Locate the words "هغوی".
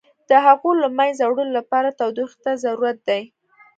0.45-0.73